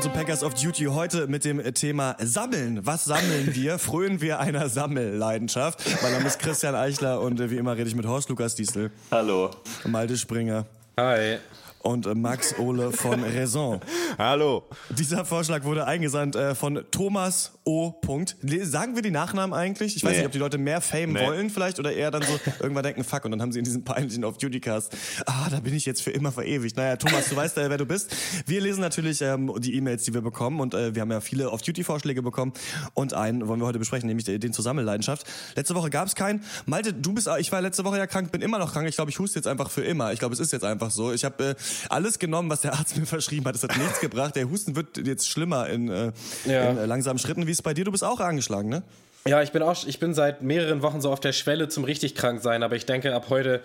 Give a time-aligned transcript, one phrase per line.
[0.00, 0.84] Willkommen zu Packers of Duty.
[0.86, 2.86] Heute mit dem Thema Sammeln.
[2.86, 3.78] Was sammeln wir?
[3.78, 5.82] Frönen wir einer Sammelleidenschaft?
[6.02, 8.90] Mein Name ist Christian Eichler und äh, wie immer rede ich mit Horst Lukas Diesel.
[9.10, 9.50] Hallo.
[9.84, 10.64] Malte Springer.
[10.96, 11.36] Hi.
[11.82, 13.80] Und äh, Max Ole von Raison.
[14.18, 14.64] Hallo.
[14.90, 17.90] Dieser Vorschlag wurde eingesandt äh, von Thomas O.
[17.92, 18.36] Punkt.
[18.62, 19.96] Sagen wir die Nachnamen eigentlich?
[19.96, 20.16] Ich weiß Nee.
[20.18, 21.26] nicht, ob die Leute mehr Fame Nee.
[21.26, 23.82] wollen vielleicht oder eher dann so irgendwann denken, fuck, und dann haben sie in diesem
[23.84, 24.94] peinlichen Off-Duty-Cast,
[25.26, 26.76] ah, da bin ich jetzt für immer verewigt.
[26.76, 28.14] Naja, Thomas, du weißt, äh, wer du bist.
[28.46, 31.50] Wir lesen natürlich ähm, die E-Mails, die wir bekommen und äh, wir haben ja viele
[31.50, 32.52] Off-Duty-Vorschläge bekommen
[32.92, 35.26] und einen wollen wir heute besprechen, nämlich den, den zur Sammelleidenschaft.
[35.56, 36.44] Letzte Woche gab es keinen.
[36.66, 38.86] Malte, du bist, ich war letzte Woche ja krank, bin immer noch krank.
[38.88, 40.12] Ich glaube, ich huste jetzt einfach für immer.
[40.12, 41.12] Ich glaube, es ist jetzt einfach so.
[41.12, 41.54] Ich habe äh,
[41.88, 43.54] alles genommen, was der Arzt mir verschrieben hat.
[43.54, 44.36] Es hat nichts gebracht.
[44.36, 46.12] Der Husten wird jetzt schlimmer in, äh,
[46.46, 46.70] Ja.
[46.70, 47.46] in äh, langsamen Schritten.
[47.46, 47.84] Wie ist es bei dir?
[47.84, 48.82] Du bist auch angeschlagen, ne?
[49.26, 52.14] Ja, ich bin auch, ich bin seit mehreren Wochen so auf der Schwelle zum richtig
[52.14, 53.60] krank sein, aber ich denke, ab heute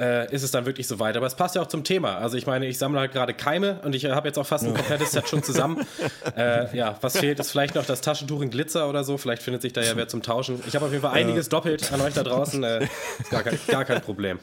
[0.00, 1.16] äh, ist es dann wirklich soweit.
[1.16, 2.16] Aber es passt ja auch zum Thema.
[2.16, 4.74] Also ich meine, ich sammle halt gerade Keime und ich habe jetzt auch fast ein
[4.74, 5.86] komplettes Set schon zusammen.
[6.36, 9.18] äh, ja, was fehlt, ist vielleicht noch das Taschentuch in Glitzer oder so.
[9.18, 10.62] Vielleicht findet sich da ja wer zum Tauschen.
[10.66, 12.64] Ich habe auf jeden Fall einiges doppelt an euch da draußen.
[12.64, 14.38] Äh, ist gar kein, gar kein Problem.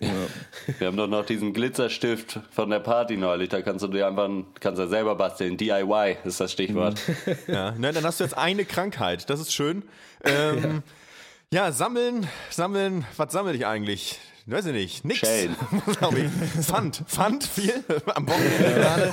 [0.78, 3.48] Wir haben doch noch diesen Glitzerstift von der Party neulich.
[3.48, 4.28] Da kannst du dir einfach,
[4.60, 5.56] kannst du selber basteln.
[5.56, 7.00] DIY ist das Stichwort.
[7.46, 9.30] Ja, ne, dann hast du jetzt eine Krankheit.
[9.30, 9.82] Das ist schön.
[10.24, 10.82] Ähm,
[11.50, 11.72] ja.
[11.72, 13.06] sammeln, sammeln.
[13.16, 14.18] Was sammle ich eigentlich?
[14.50, 15.04] Weiß ich nicht.
[15.04, 15.20] Nix.
[15.98, 16.64] Glaube ich.
[16.64, 17.02] Pfand.
[17.06, 19.12] Pfand viel am Wochenende gerade.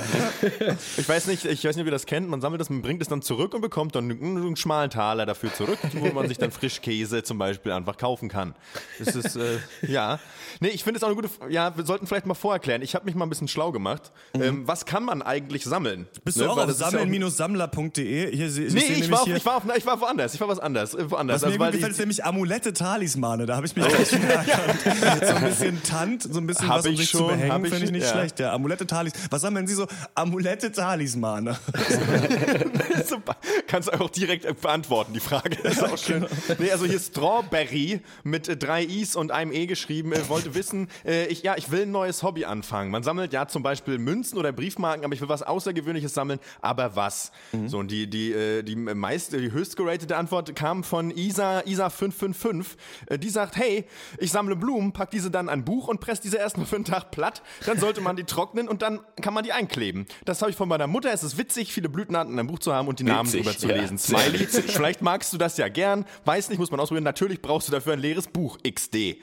[0.96, 2.28] Ich weiß nicht, ich weiß nicht, ob ihr das kennt.
[2.30, 5.52] Man sammelt das, man bringt es dann zurück und bekommt dann einen, schmalen Taler dafür
[5.52, 8.54] zurück, wo man sich dann Frischkäse zum Beispiel einfach kaufen kann.
[8.98, 10.18] Das ist, äh, ja.
[10.60, 12.80] Nee, ich finde es auch eine gute, ja, wir sollten vielleicht mal vorerklären.
[12.80, 14.12] Ich habe mich mal ein bisschen schlau gemacht.
[14.32, 16.06] Ähm, was kann man eigentlich sammeln?
[16.24, 18.48] Bist Ne, du auch weil auf ja auch- sammeln-sammler.de?
[18.48, 20.32] Se- Nee, ich war, auf, ich, war auf, ich war woanders.
[20.32, 20.94] Ich war was anders.
[20.94, 21.42] äh, Woanders.
[21.42, 23.44] Was mir weil gut gefällt, ich- ist nämlich Amulette Talismane.
[23.44, 25.25] Da habe ich mich gleich wieder erkannt.
[25.26, 27.52] So ein bisschen Tant, so ein bisschen Hab was, um ich sich zu schon, behängen,
[27.52, 28.10] hab ich finde ich nicht ja.
[28.12, 28.38] schlecht.
[28.40, 29.12] Ja, Amulette Talis.
[29.30, 29.86] Was sammeln Sie so?
[30.14, 31.58] Amulette Talismane.
[33.66, 35.56] Kannst du auch direkt äh, beantworten, die Frage.
[35.62, 36.26] Das ist auch schön.
[36.58, 40.88] Nee, also hier Strawberry mit äh, drei I's und einem E geschrieben, äh, wollte wissen,
[41.28, 42.90] ich, ja, ich will ein neues Hobby anfangen.
[42.90, 46.38] Man sammelt ja zum Beispiel Münzen oder Briefmarken, aber ich will was Außergewöhnliches sammeln.
[46.60, 47.32] Aber was?
[47.66, 52.64] So, und die, die, die meist, die höchst geratete Antwort kam von Isa, Isa555.
[53.06, 53.84] Äh, Die sagt, hey,
[54.18, 56.84] ich sammle Blumen, pack diese dann an ein Buch und presse diese erstmal für einen
[56.84, 57.42] Tag platt.
[57.64, 60.06] Dann sollte man die trocknen und dann kann man die einkleben.
[60.26, 61.10] Das habe ich von meiner Mutter.
[61.12, 63.56] Es ist witzig, viele Blütenarten in einem Buch zu haben und die Namen Witzig, drüber
[63.58, 63.76] zu ja.
[63.76, 63.96] lesen.
[63.98, 64.46] Smiley.
[64.46, 66.04] Vielleicht magst du das ja gern.
[66.26, 67.04] Weiß nicht, muss man ausprobieren.
[67.04, 68.58] Natürlich brauchst du dafür ein leeres Buch.
[68.68, 68.94] XD.
[68.96, 69.18] ähm,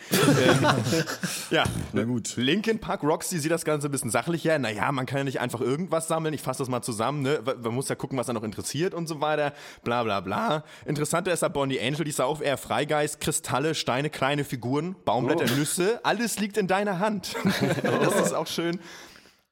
[1.52, 1.64] ja.
[1.92, 2.36] Na gut.
[2.36, 4.58] Linkin Park Roxy sieht das Ganze ein bisschen sachlicher.
[4.58, 6.34] Naja, man kann ja nicht einfach irgendwas sammeln.
[6.34, 7.22] Ich fasse das mal zusammen.
[7.22, 7.40] Ne?
[7.62, 9.54] Man muss ja gucken, was da noch interessiert und so weiter.
[9.84, 10.64] Bla bla bla.
[10.86, 13.20] Interessanter ist da Bonnie Angel, die ist auch eher Freigeist.
[13.20, 15.56] Kristalle, Steine, kleine Figuren, Baumblätter, Oh.
[15.56, 15.73] Nüsse.
[16.04, 17.36] Alles liegt in deiner Hand.
[17.84, 18.80] das ist auch schön.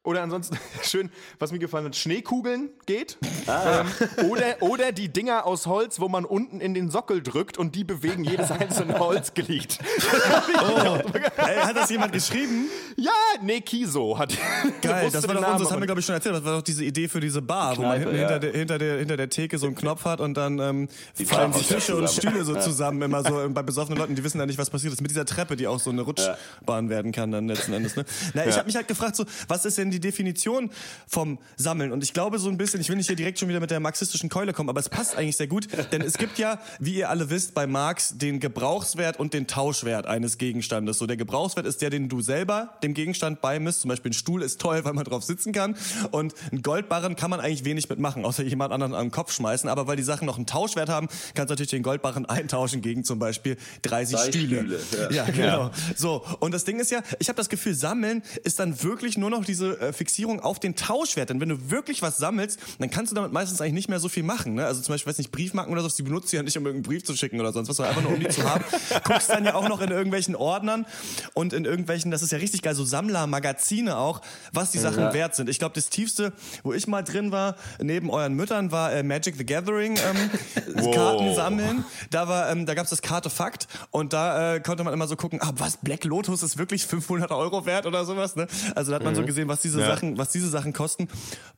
[0.03, 3.19] Oder ansonsten, schön, was mir gefallen hat, Schneekugeln geht.
[3.45, 3.81] Ah.
[3.81, 7.75] Ähm, oder, oder die Dinger aus Holz, wo man unten in den Sockel drückt und
[7.75, 9.77] die bewegen jedes einzelne Holzglied.
[11.37, 12.65] Ey, hat das jemand geschrieben?
[12.95, 13.11] Ja,
[13.43, 14.35] nee, Kiso hat.
[14.81, 16.63] Geil, das war doch uns, das haben wir glaube ich schon erzählt, das war doch
[16.63, 18.27] diese Idee für diese Bar, wo man Kneipe, hinten ja.
[18.27, 20.89] hinter, der, hinter, der, hinter der Theke so einen Knopf hat und dann ähm,
[21.25, 22.09] fallen die Tische und.
[22.09, 25.01] Stühle so zusammen, immer so bei besoffenen Leuten, die wissen ja nicht, was passiert ist,
[25.01, 27.95] mit dieser Treppe, die auch so eine Rutschbahn werden kann dann letzten Endes.
[27.95, 28.05] Ne?
[28.33, 30.71] Na, ich habe mich halt gefragt, so, was ist denn die Definition
[31.07, 31.91] vom Sammeln?
[31.91, 33.79] Und ich glaube so ein bisschen, ich will nicht hier direkt schon wieder mit der
[33.79, 37.09] marxistischen Keule kommen, aber es passt eigentlich sehr gut, denn es gibt ja, wie ihr
[37.09, 40.97] alle wisst, bei Marx den Gebrauchswert und den Tauschwert eines Gegenstandes.
[40.97, 43.81] So, der Gebrauchswert ist der, den du selber dem Gegenstand beimisst.
[43.81, 45.75] Zum Beispiel ein Stuhl ist toll, weil man drauf sitzen kann.
[46.11, 49.69] Und ein Goldbarren kann man eigentlich wenig mitmachen, außer jemand anderen am Kopf schmeißen.
[49.69, 53.03] Aber weil die Sachen noch einen Tauschwert haben, kannst du natürlich den Goldbarren eintauschen gegen
[53.03, 54.79] zum Beispiel 30 Drei Stühle.
[54.79, 55.71] Stühle, Ja, genau.
[55.95, 59.29] So, und das Ding ist ja, ich habe das Gefühl, Sammeln ist dann wirklich nur
[59.29, 61.29] noch diese äh, Fixierung auf den Tauschwert.
[61.29, 64.09] Denn wenn du wirklich was sammelst, dann kannst du damit meistens eigentlich nicht mehr so
[64.09, 64.55] viel machen.
[64.55, 64.65] Ne?
[64.65, 66.89] Also zum Beispiel, weiß nicht, Briefmarken oder so, die benutzt du ja nicht, um irgendeinen
[66.89, 68.63] Brief zu schicken oder sonst was, sondern einfach nur, um die zu haben.
[69.03, 70.85] Guckst dann ja auch noch in irgendwelchen Ordnern
[71.33, 74.21] und in irgendwelchen, das ist ja richtig geil, so Sammlermagazine auch,
[74.53, 75.13] was die Sachen Ja.
[75.13, 75.49] wert sind.
[75.49, 76.33] Ich glaube, das tiefste,
[76.63, 81.33] wo ich mal drin war, neben euren Müttern, war äh, Magic the Gathering, ähm, Karten
[81.35, 81.85] sammeln.
[82.09, 85.39] Da war, ähm, da gab's das Kartefakt und da äh, konnte man immer so gucken,
[85.41, 88.47] ah, was, Black Lotus ist wirklich 500 Euro wert oder sowas, ne?
[88.75, 89.87] Also da hat man so gesehen, was diese Ja.
[89.95, 91.07] Sachen, was diese Sachen kosten.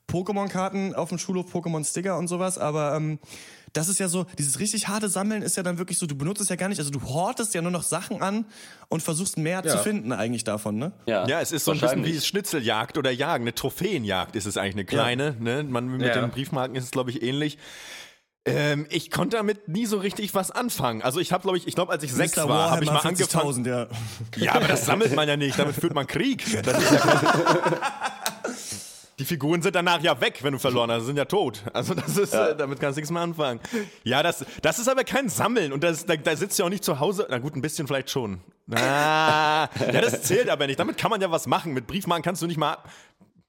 [0.10, 3.20] Pokémon-Karten auf dem Schulhof, Pokémon-Sticker und sowas, aber ähm,
[3.72, 6.42] das ist ja so, dieses richtig harte Sammeln ist ja dann wirklich so, du benutzt
[6.42, 8.46] es ja gar nicht, also du hortest ja nur noch Sachen an
[8.90, 10.92] und versuchst mehr zu finden eigentlich davon, ne?
[11.08, 14.58] Ja, Ja, es ist so ein bisschen wie Schnitzeljagd oder Jagen, eine Trophäenjagd ist es
[14.58, 15.36] eigentlich eine kleine.
[15.40, 15.64] Ne?
[15.64, 16.22] Man, mit Ja.
[16.22, 17.58] den Briefmarken ist es, glaube ich, ähnlich.
[18.46, 21.02] Ähm, ich konnte damit nie so richtig was anfangen.
[21.02, 22.50] Also ich habe, glaube ich, ich glaube, als ich sechs Mr.
[22.50, 23.66] war, habe ich mal angefangen.
[23.66, 23.88] 40.000, ja.
[24.36, 25.58] Ja, aber das sammelt man ja nicht.
[25.58, 26.62] Damit führt man Krieg.
[26.64, 27.02] Das ist ja
[29.20, 31.62] die Figuren sind danach ja weg, wenn du verloren hast, sind ja tot.
[31.72, 32.50] Also das ist, ja.
[32.50, 33.60] äh, damit kannst du nichts mehr anfangen.
[34.04, 36.70] Ja, das, das ist aber kein Sammeln und das, da, da sitzt du ja auch
[36.70, 37.28] nicht zu Hause.
[37.30, 38.42] Na gut, ein bisschen vielleicht schon.
[38.72, 40.80] Ah, ja, das zählt aber nicht.
[40.80, 41.74] Damit kann man ja was machen.
[41.74, 42.78] Mit Briefmarken kannst du nicht mal.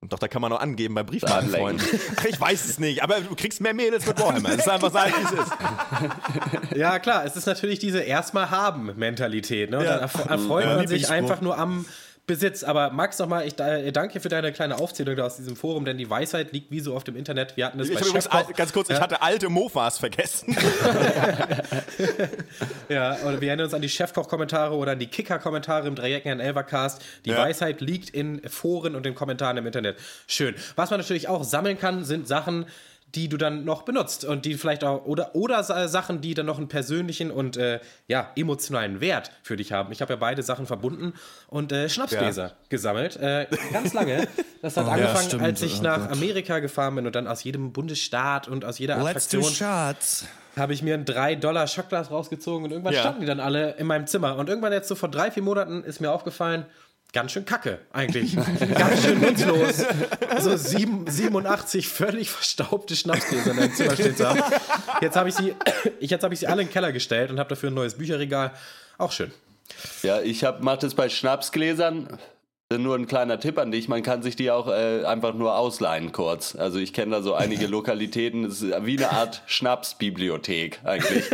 [0.08, 1.86] Doch, da kann man noch angeben bei Briefmarkenfreunden.
[2.16, 4.50] Ach, ich weiß es nicht, aber du kriegst mehr Mädels mit Warhammer.
[4.50, 5.52] Es ist einfach so, wie es ist.
[6.76, 9.70] Ja, klar, es ist natürlich diese erstmal haben Mentalität.
[9.70, 9.84] Ne?
[9.84, 9.98] Ja.
[9.98, 11.86] dann erfreut man sich einfach nur am
[12.26, 12.64] Besitz.
[12.64, 16.52] Aber Max, nochmal, ich danke für deine kleine Aufzählung aus diesem Forum, denn die Weisheit
[16.52, 17.56] liegt wie so oft im Internet.
[17.56, 18.94] Wir hatten das ich bei übrigens, Ganz kurz, ja?
[18.96, 20.56] ich hatte alte Mofas vergessen.
[22.88, 26.40] ja, und wir erinnern uns an die Chefkoch-Kommentare oder an die Kicker-Kommentare im Dreiecken an
[26.40, 27.02] Elvercast.
[27.26, 27.38] Die ja.
[27.38, 29.98] Weisheit liegt in Foren und in Kommentaren im Internet.
[30.26, 30.54] Schön.
[30.76, 32.66] Was man natürlich auch sammeln kann, sind Sachen,
[33.14, 36.58] die du dann noch benutzt und die vielleicht auch oder oder Sachen, die dann noch
[36.58, 39.92] einen persönlichen und äh, ja emotionalen Wert für dich haben.
[39.92, 41.14] Ich habe ja beide Sachen verbunden
[41.48, 42.52] und äh, Schnapsgläser ja.
[42.68, 44.26] gesammelt, äh, ganz lange.
[44.62, 46.12] Das hat oh, angefangen, ja, als ich oh, nach Gott.
[46.12, 49.44] Amerika gefahren bin und dann aus jedem Bundesstaat und aus jeder Attraktion
[50.56, 53.00] habe ich mir ein 3 Dollar Schockglas rausgezogen und irgendwann ja.
[53.00, 55.82] standen die dann alle in meinem Zimmer und irgendwann jetzt so vor drei vier Monaten
[55.82, 56.66] ist mir aufgefallen
[57.14, 58.36] ganz schön kacke, eigentlich.
[58.78, 59.86] ganz schön nutzlos.
[60.40, 64.42] So 7, 87 völlig verstaubte Schnapsgläser in deinem Zimmer stehen zu haben.
[65.00, 65.54] Jetzt habe ich, sie,
[66.00, 68.52] ich, sie alle in den Keller gestellt und habe dafür ein neues Bücherregal.
[68.98, 69.32] Auch schön.
[70.02, 72.18] Ja, ich mache das bei Schnapsgläsern.
[72.76, 76.12] Nur ein kleiner Tipp an dich, man kann sich die auch äh, einfach nur ausleihen
[76.12, 76.56] kurz.
[76.56, 81.24] Also ich kenne da so einige Lokalitäten, das ist wie eine Art Schnapsbibliothek eigentlich.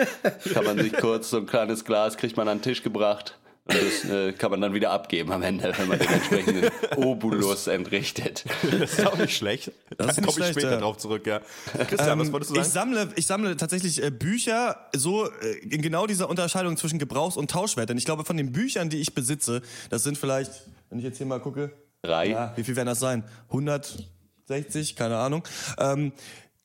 [0.52, 3.38] kann man sich kurz so ein kleines Glas, kriegt man an den Tisch gebracht.
[3.64, 7.66] Und das äh, kann man dann wieder abgeben am Ende, wenn man den entsprechenden Obulus
[7.66, 8.44] entrichtet.
[8.80, 9.70] Das ist auch nicht schlecht.
[9.96, 10.78] Das da komme ich später ja.
[10.78, 11.40] drauf zurück, ja.
[11.88, 12.66] Christian, ähm, was wolltest du sagen?
[12.66, 17.36] Ich sammle, ich sammle tatsächlich äh, Bücher so äh, in genau dieser Unterscheidung zwischen Gebrauchs-
[17.36, 17.90] und Tauschwert.
[17.90, 20.52] Denn ich glaube, von den Büchern, die ich besitze, das sind vielleicht,
[20.88, 21.70] wenn ich jetzt hier mal gucke,
[22.02, 22.28] drei.
[22.28, 23.24] Ja, wie viel werden das sein?
[23.48, 25.44] 160, keine Ahnung.
[25.78, 26.12] Ähm,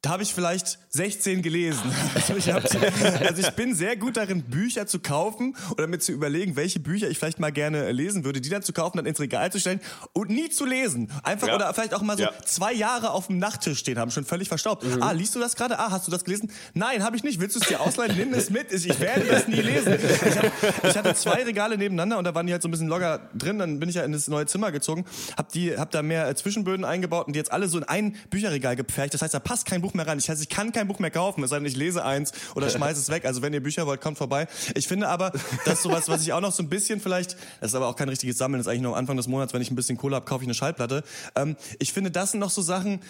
[0.05, 1.81] da habe ich vielleicht 16 gelesen.
[2.15, 6.55] Also ich, also ich, bin sehr gut darin, Bücher zu kaufen oder mir zu überlegen,
[6.55, 9.51] welche Bücher ich vielleicht mal gerne lesen würde, die dann zu kaufen, dann ins Regal
[9.51, 9.79] zu stellen
[10.13, 11.11] und nie zu lesen.
[11.23, 11.55] Einfach ja.
[11.55, 12.31] oder vielleicht auch mal so ja.
[12.45, 14.83] zwei Jahre auf dem Nachttisch stehen haben, schon völlig verstaubt.
[14.83, 15.03] Mhm.
[15.03, 15.77] Ah, liest du das gerade?
[15.77, 16.51] Ah, hast du das gelesen?
[16.73, 17.39] Nein, habe ich nicht.
[17.39, 18.15] Willst du es dir ausleihen?
[18.15, 18.71] Nimm es mit.
[18.71, 19.95] Ich werde das nie lesen.
[19.95, 22.87] Ich, hab, ich, hatte zwei Regale nebeneinander und da waren die halt so ein bisschen
[22.87, 23.59] locker drin.
[23.59, 25.05] Dann bin ich ja in das neue Zimmer gezogen,
[25.37, 28.75] hab die, hab da mehr Zwischenböden eingebaut und die jetzt alle so in ein Bücherregal
[28.75, 29.13] gepfercht.
[29.13, 30.17] Das heißt, da passt kein Buch mehr rein.
[30.17, 32.69] Ich, heißt, ich kann kein Buch mehr kaufen, es sei denn, ich lese eins oder
[32.69, 33.25] schmeiße es weg.
[33.25, 34.47] Also wenn ihr Bücher wollt, kommt vorbei.
[34.75, 35.31] Ich finde aber,
[35.65, 38.09] dass sowas, was ich auch noch so ein bisschen vielleicht, das ist aber auch kein
[38.09, 40.15] richtiges Sammeln, das ist eigentlich nur am Anfang des Monats, wenn ich ein bisschen Kohle
[40.15, 41.03] habe, kaufe ich eine Schallplatte.
[41.35, 43.01] Ähm, ich finde, das sind noch so Sachen,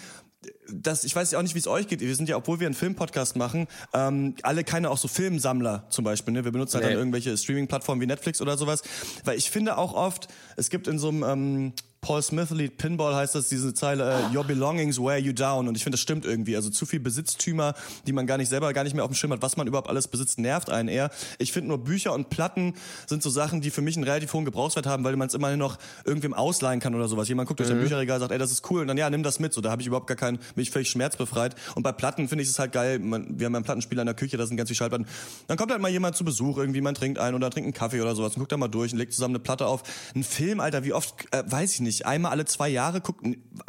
[0.68, 2.00] das, ich weiß ja auch nicht, wie es euch geht.
[2.00, 6.04] Wir sind ja, obwohl wir einen Filmpodcast machen, ähm, alle keine auch so Filmsammler zum
[6.04, 6.34] Beispiel.
[6.34, 6.44] Ne?
[6.44, 6.90] Wir benutzen halt nee.
[6.90, 8.82] dann irgendwelche Streaming-Plattformen wie Netflix oder sowas.
[9.24, 11.72] Weil ich finde auch oft, es gibt in so einem ähm,
[12.06, 15.66] Paul Smith Lied Pinball heißt das, diese Zeile, äh, Your belongings wear you down.
[15.66, 16.54] Und ich finde, das stimmt irgendwie.
[16.54, 17.74] Also zu viel Besitztümer,
[18.06, 19.88] die man gar nicht selber, gar nicht mehr auf dem Schirm hat, was man überhaupt
[19.88, 21.10] alles besitzt, nervt einen eher.
[21.40, 22.74] Ich finde nur Bücher und Platten
[23.08, 25.58] sind so Sachen, die für mich einen relativ hohen Gebrauchswert haben, weil man es immerhin
[25.58, 27.26] noch irgendwem ausleihen kann oder sowas.
[27.26, 27.74] Jemand guckt durch mhm.
[27.74, 28.82] dein Bücherregal, sagt, ey, das ist cool.
[28.82, 29.52] Und dann, ja, nimm das mit.
[29.52, 31.56] So, da habe ich überhaupt gar keinen, bin ich völlig schmerzbefreit.
[31.74, 33.00] Und bei Platten finde ich es halt geil.
[33.00, 35.08] Man, wir haben ja einen Plattenspieler in der Küche, da sind ganz viele Schallplatten.
[35.48, 38.00] Dann kommt halt mal jemand zu Besuch, irgendwie, man trinkt ein oder trinkt einen Kaffee
[38.00, 39.82] oder sowas und guckt da mal durch und legt zusammen eine Platte auf.
[40.14, 43.24] Ein Film, Alter, wie oft, äh, weiß ich nicht, einmal alle zwei Jahre guckt,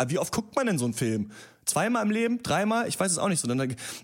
[0.08, 1.32] wie oft guckt man denn so einen Film?
[1.66, 2.42] Zweimal im Leben?
[2.42, 2.88] Dreimal?
[2.88, 3.48] Ich weiß es auch nicht so.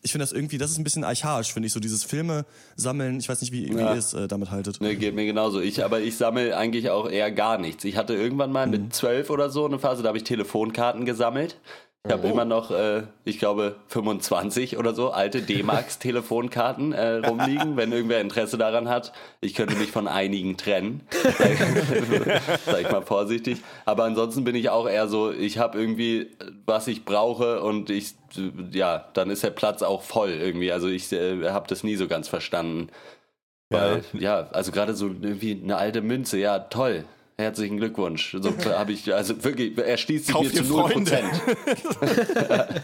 [0.01, 3.20] Ich finde das irgendwie, das ist ein bisschen archaisch, finde ich, so dieses Filme sammeln.
[3.20, 3.94] Ich weiß nicht, wie, wie ja.
[3.94, 4.82] ihr es äh, damit haltet.
[4.82, 5.62] Nee, geht mir genauso.
[5.62, 7.86] Ich, aber ich sammle eigentlich auch eher gar nichts.
[7.86, 8.72] Ich hatte irgendwann mal mhm.
[8.72, 11.58] mit zwölf oder so eine Phase, da habe ich Telefonkarten gesammelt.
[12.05, 12.31] Ich habe oh.
[12.31, 18.57] immer noch, äh, ich glaube, 25 oder so alte D-Max-Telefonkarten äh, rumliegen, wenn irgendwer Interesse
[18.57, 19.13] daran hat.
[19.39, 21.07] Ich könnte mich von einigen trennen.
[22.65, 23.62] Sag ich mal vorsichtig.
[23.86, 26.27] Aber ansonsten bin ich auch eher so, ich habe irgendwie,
[26.65, 28.15] was ich brauche und ich,
[28.74, 30.74] ja, dann ist der Platz auch voll irgendwie.
[30.74, 32.89] Also ich äh, habe das nie so ganz verstanden.
[33.69, 37.05] Weil, ja, ja also gerade so irgendwie eine alte Münze, ja, toll.
[37.37, 38.35] Herzlichen Glückwunsch.
[38.39, 41.23] So habe ich, also wirklich, er schließt sich Kauf mir zu 0%.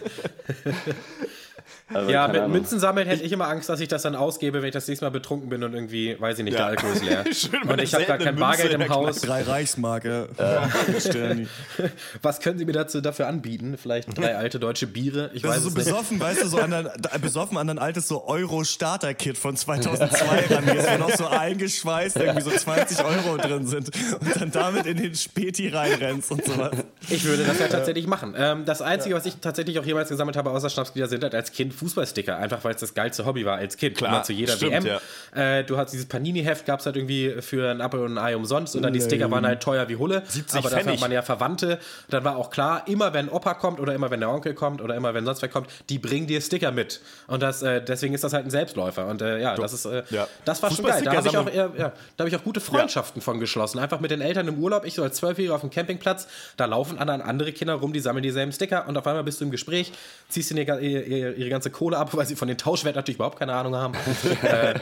[1.92, 2.52] Also, ja, mit Ahnung.
[2.52, 5.04] Münzen sammeln hätte ich immer Angst, dass ich das dann ausgebe, wenn ich das nächste
[5.04, 6.58] Mal betrunken bin und irgendwie, weiß ich nicht, ja.
[6.58, 7.24] der Alkohol ist leer.
[7.68, 9.20] und ich habe gar kein Bargeld im Haus.
[9.20, 10.28] Drei Reichsmarke.
[10.36, 11.46] Äh.
[12.22, 13.76] Was können Sie mir dazu dafür anbieten?
[13.80, 15.30] Vielleicht drei alte deutsche Biere?
[15.34, 16.26] Ich das weiß ist so besoffen, nicht.
[16.26, 16.88] weißt du, so an ein,
[17.20, 22.50] besoffen an ein altes so Euro-Starter-Kit von 2002 rangehst, wo noch so eingeschweißt irgendwie so
[22.50, 26.70] 20 Euro drin sind und dann damit in den Späti reinrennst und sowas.
[27.08, 28.34] Ich würde das ja tatsächlich machen.
[28.36, 31.52] Ähm, das Einzige, was ich tatsächlich auch jemals gesammelt habe, außer Schnapsglieder, sind halt als
[31.52, 33.96] Kind Fußballsticker, einfach weil es das geilste Hobby war als Kind.
[33.96, 34.86] Klar, Immer zu jeder stimmt, WM.
[35.34, 35.58] ja.
[35.58, 38.36] Äh, du hast dieses Panini-Heft, gab es halt irgendwie für ein Apfel und ein Ei
[38.36, 40.22] umsonst und dann die Sticker waren halt teuer wie Hulle.
[40.28, 41.78] 70 aber dafür hat man ja Verwandte.
[42.08, 44.94] Dann war auch klar, immer wenn Opa kommt oder immer wenn der Onkel kommt oder
[44.94, 47.00] immer wenn sonst wer kommt, die bringen dir Sticker mit.
[47.26, 49.06] Und das, äh, deswegen ist das halt ein Selbstläufer.
[49.06, 50.28] Und äh, ja, das ist, äh, Ja.
[50.44, 51.02] das war schon geil.
[51.04, 51.68] Da habe ich, auch, ja,
[52.16, 53.78] da hab ich auch gute Freundschaften von geschlossen.
[53.78, 56.98] Einfach mit den Eltern im Urlaub, ich so als Zwölfjähriger auf dem Campingplatz, da laufen
[56.98, 59.92] andere Kinder rum, die sammeln dieselben Sticker und auf einmal bist du im Gespräch,
[60.28, 63.38] ziehst ihnen ihre, ihre, ihre ganze Kohle ab, weil sie von den Tauschwert natürlich überhaupt
[63.38, 63.94] keine Ahnung haben.
[64.42, 64.74] äh,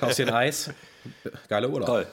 [0.00, 0.70] aus den Eis.
[1.48, 1.86] Geiler Urlaub.
[1.88, 2.06] Toll.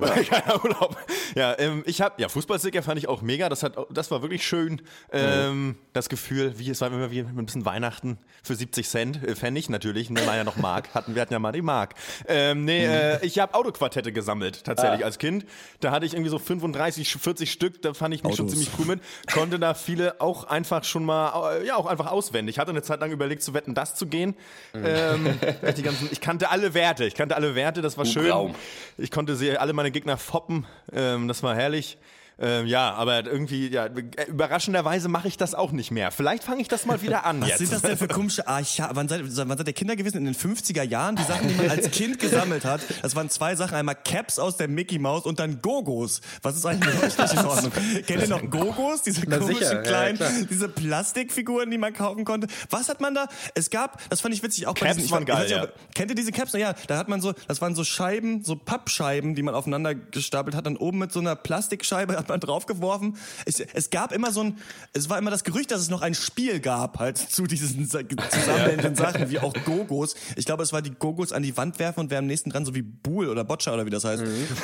[0.28, 0.96] Keiner Urlaub.
[1.34, 3.48] Ja, ähm, ich habe ja Fußballsticker fand ich auch mega.
[3.48, 4.82] Das hat, das war wirklich schön.
[5.12, 9.34] Ähm, das Gefühl, wie es war immer wie ein bisschen Weihnachten für 70 Cent äh,
[9.34, 10.10] Pfennig natürlich.
[10.10, 10.94] Ne, war ja noch Mark.
[10.94, 11.94] Hatten wir hatten ja mal die Mark.
[12.26, 15.46] Ähm, nee, äh, ich habe Autoquartette gesammelt tatsächlich als Kind.
[15.80, 17.82] Da hatte ich irgendwie so 35, 40 Stück.
[17.82, 18.58] Da fand ich mich schon Autos.
[18.58, 19.00] ziemlich cool mit.
[19.32, 22.56] Konnte da viele auch einfach schon mal, äh, ja auch einfach auswendig.
[22.56, 24.34] Ich hatte eine Zeit lang überlegt zu wetten, das zu gehen.
[24.74, 27.04] Ähm, ich die ganzen, ich kannte alle Werte.
[27.04, 27.82] Ich kannte alle Werte.
[27.82, 28.54] Das war schön.
[28.98, 30.66] Ich konnte sie alle meine Gegner foppen.
[30.92, 31.98] Ähm, das war herrlich.
[32.38, 33.88] Ähm, ja, aber irgendwie, ja,
[34.28, 36.10] überraschenderweise mache ich das auch nicht mehr.
[36.10, 37.58] Vielleicht fange ich das mal wieder an Was jetzt.
[37.58, 40.18] sind das denn für komische Archa wann seid, wann seid ihr Kinder gewesen?
[40.18, 41.16] In den 50er Jahren?
[41.16, 42.80] Die Sachen, die man als Kind gesammelt hat.
[43.02, 43.74] Das waren zwei Sachen.
[43.76, 46.20] Einmal Caps aus der Mickey Maus und dann Gogos.
[46.42, 47.72] Was ist eigentlich mit euch nicht in Ordnung?
[48.06, 49.02] Kennt ihr noch Gogos?
[49.02, 50.30] Diese Na komischen sicher, ja, kleinen, klar.
[50.50, 52.48] diese Plastikfiguren, die man kaufen konnte.
[52.70, 53.28] Was hat man da?
[53.54, 56.10] Es gab, das fand ich witzig, auch bei Caps diesen, ich waren geil, ob- Kennt
[56.10, 56.52] ihr diese Caps?
[56.54, 60.56] Ja, da hat man so, das waren so Scheiben, so Pappscheiben, die man aufeinander gestapelt
[60.56, 60.66] hat.
[60.66, 63.16] Dann oben mit so einer Plastikscheibe hat man draufgeworfen.
[63.46, 64.58] Es, es gab immer so ein,
[64.92, 68.00] es war immer das Gerücht, dass es noch ein Spiel gab, halt zu diesen sa-
[68.30, 70.14] zusammenhängenden Sachen, wie auch Gogos.
[70.36, 72.64] Ich glaube, es war die Gogos an die Wand werfen und wer am nächsten dran,
[72.64, 74.22] so wie Buhl oder Boccia oder wie das heißt.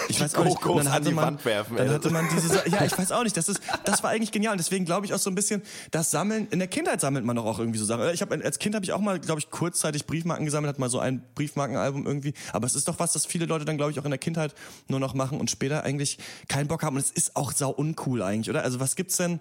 [0.09, 0.61] Ich weiß auch nicht.
[0.61, 3.13] Gogos dann an hatte die man, Wand werfen, Dann hatte man diese, ja, ich weiß
[3.13, 3.37] auch nicht.
[3.37, 4.53] Das ist, das war eigentlich genial.
[4.53, 7.37] Und deswegen glaube ich auch so ein bisschen, das Sammeln, in der Kindheit sammelt man
[7.37, 8.09] doch auch irgendwie so Sachen.
[8.15, 10.89] Ich habe als Kind habe ich auch mal, glaube ich, kurzzeitig Briefmarken gesammelt, hat mal
[10.89, 12.35] so ein Briefmarkenalbum irgendwie.
[12.53, 14.55] Aber es ist doch was, das viele Leute dann, glaube ich, auch in der Kindheit
[14.89, 16.97] nur noch machen und später eigentlich keinen Bock haben.
[16.97, 18.63] Und es ist auch sau uncool eigentlich, oder?
[18.63, 19.41] Also was gibt's denn,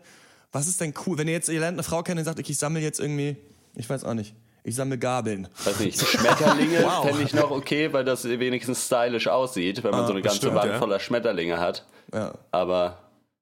[0.51, 1.17] was ist denn cool?
[1.17, 3.37] Wenn ihr jetzt, ihr lernt eine Frau kennen und sagt, ich sammle jetzt irgendwie,
[3.75, 5.47] ich weiß auch nicht, ich sammle Gabeln.
[5.63, 10.13] Weiß nicht, Schmetterlinge fände ich noch okay, weil das wenigstens stylisch aussieht, wenn man so
[10.13, 10.79] eine ganze stimmt, Wand ja.
[10.79, 11.85] voller Schmetterlinge hat.
[12.13, 12.33] Ja.
[12.51, 12.99] Aber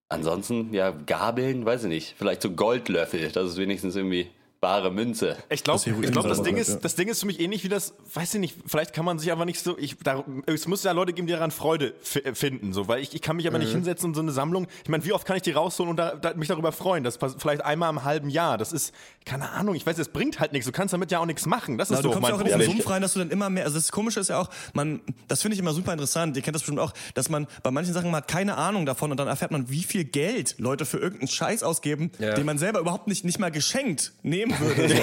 [0.10, 2.16] ansonsten, ja, Gabeln, weiß ich nicht.
[2.18, 5.38] Vielleicht so Goldlöffel, das ist wenigstens irgendwie bare Münze.
[5.50, 7.94] Ich glaube, ich glaub, das, Ding ist, das Ding ist für mich ähnlich wie das,
[8.14, 10.94] weiß ich nicht, vielleicht kann man sich aber nicht so, ich, da, es muss ja
[10.94, 13.72] Leute geben, die daran Freude äh, finden, so, weil ich, ich kann mich aber nicht
[13.72, 16.16] hinsetzen und so eine Sammlung, ich meine, wie oft kann ich die rausholen und da,
[16.16, 17.04] da, mich darüber freuen?
[17.04, 18.94] Das passiert vielleicht einmal im halben Jahr, das ist,
[19.26, 21.78] keine Ahnung, ich weiß, das bringt halt nichts, du kannst damit ja auch nichts machen,
[21.78, 22.78] das ist du so kommst mein ja auch in diesen.
[22.78, 25.44] Sumpf rein, dass du dann immer mehr, also das Komische ist ja auch, man, das
[25.44, 28.10] finde ich immer super interessant, ihr kennt das bestimmt auch, dass man bei manchen Sachen
[28.10, 31.28] man hat keine Ahnung davon und dann erfährt man, wie viel Geld Leute für irgendeinen
[31.28, 32.34] Scheiß ausgeben, Ja.
[32.34, 34.94] den man selber überhaupt nicht, nicht mal geschenkt nehmen würde.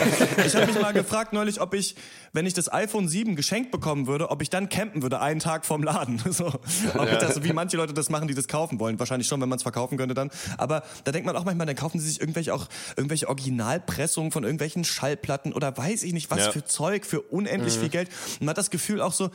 [0.46, 1.94] ich habe mich mal gefragt neulich, ob ich,
[2.32, 5.64] wenn ich das iPhone 7 geschenkt bekommen würde, ob ich dann campen würde, einen Tag
[5.66, 6.20] vorm Laden.
[6.34, 8.98] So, ob ich das, wie manche Leute das machen, die das kaufen wollen.
[8.98, 10.30] Wahrscheinlich schon, wenn man es verkaufen könnte dann.
[10.58, 14.42] Aber da denkt man auch manchmal, dann kaufen sie sich irgendwelche auch irgendwelche Originalpressungen von
[14.44, 16.50] irgendwelchen Schallplatten oder weiß ich nicht was Ja.
[16.52, 18.08] für Zeug für unendlich viel Geld.
[18.34, 19.30] Und man hat das Gefühl auch so,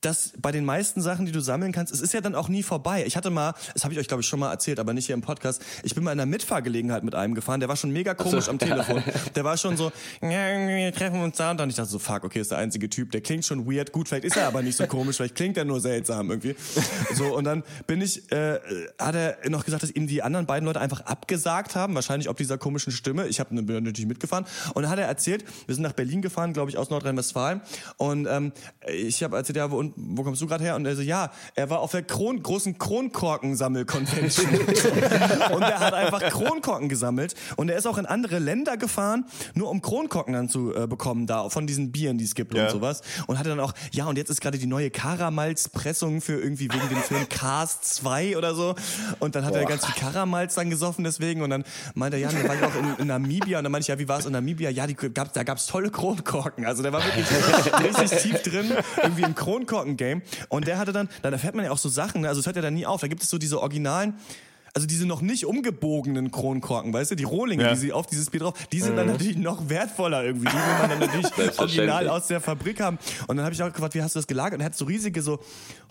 [0.00, 2.62] dass bei den meisten Sachen, die du sammeln kannst, es ist ja dann auch nie
[2.62, 3.04] vorbei.
[3.06, 5.14] Ich hatte mal, das habe ich euch glaube ich schon mal erzählt, aber nicht hier
[5.14, 5.62] im Podcast.
[5.82, 8.58] Ich bin mal in einer Mitfahrgelegenheit mit einem gefahren, der war schon mega komisch am
[8.58, 9.02] Telefon.
[9.34, 12.40] Der war schon so, wir treffen uns da und dann ich dachte so, fuck, okay,
[12.40, 13.92] ist der einzige Typ, der klingt schon weird.
[13.92, 16.56] Gut, vielleicht ist er aber nicht so komisch, vielleicht klingt er nur seltsam irgendwie.
[17.14, 18.58] So und dann bin ich, äh,
[18.98, 22.36] hat er noch gesagt, dass ihm die anderen beiden Leute einfach abgesagt haben, wahrscheinlich ob
[22.36, 23.26] dieser komischen Stimme.
[23.28, 26.70] Ich habe natürlich mitgefahren und dann hat er erzählt, wir sind nach Berlin gefahren, glaube
[26.70, 27.60] ich, aus Nordrhein-Westfalen
[27.96, 28.52] und ähm,
[28.88, 30.76] ich habe erzählt, ja, wo, wo kommst du gerade her?
[30.76, 34.46] Und er so, ja, er war auf der Kron großen Kronkorkensammel-Convention
[35.52, 37.34] und er hat einfach Kronkorken gesammelt.
[37.56, 41.26] Und er ist auch in andere Länder gefahren, nur um Kronkorken dann zu äh, bekommen
[41.26, 42.64] da von diesen Bieren, die es gibt Ja.
[42.64, 43.02] und sowas.
[43.26, 46.88] Und hatte dann auch, ja, und jetzt ist gerade die neue Karamalz-Pressung für irgendwie wegen
[46.88, 48.74] dem Film Cars 2 oder so.
[49.18, 51.42] Und dann hat er ganz viel Karamalz dann gesoffen deswegen.
[51.42, 51.64] Und dann
[51.94, 53.58] meinte er, ja, dann war ich auch in, in Namibia.
[53.58, 54.70] Und dann meinte ich, ja, wie war es in Namibia?
[54.70, 57.26] Ja, die gab, da gab's tolle Kronkorken, also der war wirklich
[57.98, 59.34] richtig tief drin, irgendwie im
[59.78, 62.28] Kronkorken-Game und der hatte dann, dann erfährt man ja auch so Sachen, ne?
[62.28, 64.14] also es hört ja dann nie auf, da gibt es so diese originalen
[64.74, 67.70] also diese noch nicht umgebogenen Kronkorken, weißt du, die Rohlinge, Ja.
[67.72, 70.46] die sie auf dieses Bier drauf, die sind dann natürlich noch wertvoller irgendwie.
[70.48, 72.98] Die will man dann natürlich original aus der Fabrik haben.
[73.26, 74.54] Und dann habe ich auch gefragt, wie hast du das gelagert?
[74.54, 75.38] Und er hat so riesige so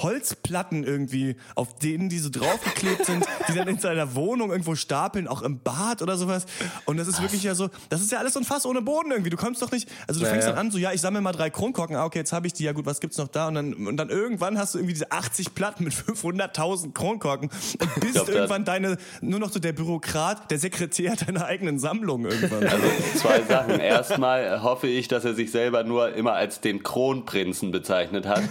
[0.02, 5.28] Holzplatten irgendwie, auf denen die so draufgeklebt sind, die dann in seiner Wohnung irgendwo stapeln,
[5.28, 6.46] auch im Bad oder sowas.
[6.86, 9.12] Und das ist wirklich ja so, das ist ja alles so ein Fass ohne Boden
[9.12, 9.30] irgendwie.
[9.30, 10.54] Du kommst doch nicht, also du Ja, fängst ja.
[10.54, 12.64] dann an, so ja, ich sammle mal drei Kronkorken, ah, okay, jetzt habe ich die,
[12.64, 13.48] ja gut, was gibt's noch da?
[13.48, 17.96] Und dann, und dann irgendwann hast du irgendwie diese 80 Platten mit 500.000 Kronkorken und
[18.00, 22.68] bist glaub, irgendwann deine, nur noch so der Bürokrat, der Sekretär deiner eigenen Sammlung irgendwann.
[22.68, 23.80] Also zwei Sachen.
[23.80, 28.44] Erstmal hoffe ich, dass er sich selber nur immer als den Kronprinzen bezeichnet hat.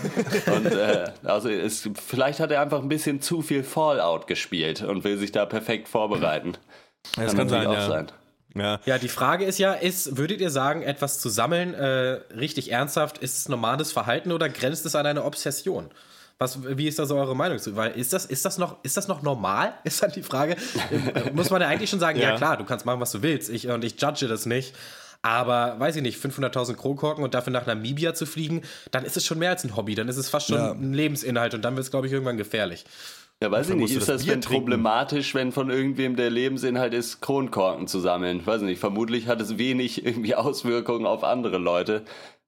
[0.46, 5.04] Und äh, also es, vielleicht hat er einfach ein bisschen zu viel Fallout gespielt und
[5.04, 6.56] will sich da perfekt vorbereiten.
[7.16, 7.88] Das kann, kann sein, ja.
[7.88, 8.06] sein.
[8.56, 8.80] Ja.
[8.87, 13.18] ja, die Frage ist ja, ist, würdet ihr sagen, etwas zu sammeln, äh, richtig ernsthaft,
[13.18, 15.90] ist es normales Verhalten oder grenzt es an eine Obsession?
[16.38, 17.76] Was, wie ist da so eure Meinung zu?
[17.76, 19.73] Weil ist das, ist das noch, ist das noch normal?
[19.85, 20.57] Ist dann die Frage.
[21.33, 22.31] Muss man ja eigentlich schon sagen, ja.
[22.31, 22.37] ja.
[22.37, 23.49] klar, du kannst machen, was du willst.
[23.49, 24.75] Ich, und ich judge das nicht.
[25.23, 29.25] Aber weiß ich nicht, 500.000 Kronkorken und dafür nach Namibia zu fliegen, dann ist es
[29.25, 29.95] schon mehr als ein Hobby.
[29.95, 30.73] Dann ist es fast schon ja.
[30.73, 32.85] ein Lebensinhalt und dann wird es, glaube ich, irgendwann gefährlich.
[33.43, 33.90] Ja, weiß ich nicht.
[33.95, 38.47] Ist das, das denn problematisch, wenn von irgendwem der Lebensinhalt ist, Kronkorken zu sammeln?
[38.47, 38.78] Weiß ich nicht.
[38.78, 42.05] Vermutlich hat es wenig irgendwie Auswirkungen auf andere Leute.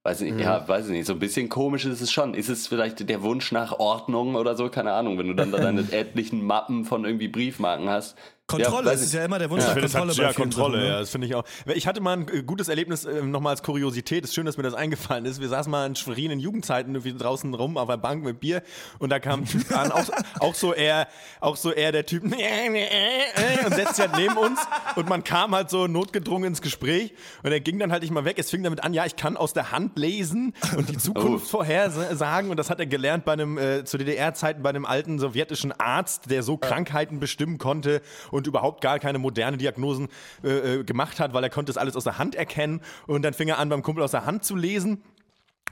[0.09, 0.41] Weiß nicht, mhm.
[0.41, 1.07] ja, weiß ich nicht.
[1.07, 2.33] So ein bisschen komisch ist es schon.
[2.33, 4.71] Ist es vielleicht der Wunsch nach Ordnung oder so?
[4.71, 5.19] Keine Ahnung.
[5.19, 8.17] Wenn du dann da deine etlichen Mappen von irgendwie Briefmarken hast,
[8.49, 10.09] Kontrolle, ja, das ist ja immer der Wunsch ja, nach Kontrolle.
[10.09, 10.89] Halt, ja, Kontrolle, Sachen, ne?
[10.89, 11.45] ja, das finde ich auch.
[11.67, 14.63] Ich hatte mal ein äh, gutes Erlebnis, äh, nochmal als Kuriosität, ist schön, dass mir
[14.63, 15.39] das eingefallen ist.
[15.39, 18.63] Wir saßen mal in Schwerin in Jugendzeiten irgendwie draußen rum auf der Bank mit Bier
[19.01, 20.09] und da kam ein Typ an, auch,
[20.41, 21.09] auch so eher,
[21.41, 24.61] auch so eher der Typ, und setzt sich halt neben uns
[24.97, 27.13] und man kam halt so notgedrungen ins Gespräch
[27.43, 28.39] und er ging dann halt nicht mal weg.
[28.39, 31.59] Es fing damit an, ja, ich kann aus der Hand lesen und die Zukunft oh.
[31.59, 35.79] vorhersagen und das hat er gelernt bei einem, äh, zu DDR-Zeiten bei einem alten sowjetischen
[35.79, 38.01] Arzt, der so Krankheiten bestimmen konnte
[38.31, 40.09] und überhaupt gar keine moderne Diagnosen
[40.45, 40.49] äh,
[40.81, 43.49] äh, gemacht hat, weil er konnte es alles aus der Hand erkennen und dann fing
[43.49, 45.03] er an, beim Kumpel aus der Hand zu lesen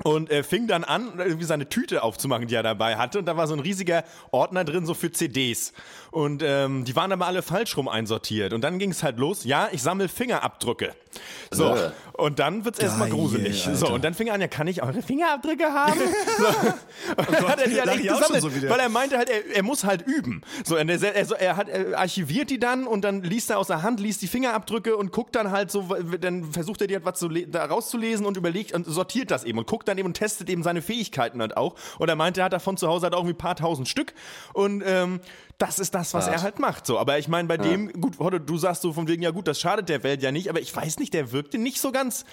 [0.02, 3.18] und äh, fing dann an, irgendwie seine Tüte aufzumachen, die er dabei hatte.
[3.18, 5.72] Und da war so ein riesiger Ordner drin, so für CDs.
[6.16, 8.54] Und ähm, die waren aber alle falsch rum einsortiert.
[8.54, 10.94] Und dann ging es halt los, ja, ich sammle Fingerabdrücke.
[11.50, 11.90] So, äh.
[12.14, 13.66] und dann wird's erstmal gruselig.
[13.66, 13.78] Alter.
[13.78, 16.00] So, und dann fing er an, ja, kann ich eure Fingerabdrücke haben?
[16.38, 16.46] so.
[17.16, 19.84] Und dann hat er die halt gesammelt, so weil er meinte halt, er, er, muss
[19.84, 20.40] halt üben.
[20.64, 23.66] So, und er, also er hat er archiviert die dann und dann liest er aus
[23.66, 27.04] der Hand, liest die Fingerabdrücke und guckt dann halt so, dann versucht er die halt
[27.04, 30.14] was zu da rauszulesen und überlegt und sortiert das eben und guckt dann eben und
[30.14, 31.74] testet eben seine Fähigkeiten halt auch.
[31.98, 34.14] Und er meinte, er hat davon zu Hause halt auch irgendwie ein paar tausend Stück.
[34.54, 35.20] Und ähm,
[35.58, 36.34] das ist das, was ja.
[36.34, 36.86] er halt macht.
[36.86, 37.62] So, aber ich meine, bei ja.
[37.62, 40.50] dem, gut, du sagst so von wegen, ja gut, das schadet der Welt ja nicht,
[40.50, 42.24] aber ich weiß nicht, der wirkte nicht so ganz,